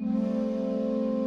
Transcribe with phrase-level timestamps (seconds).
[0.00, 1.17] よし!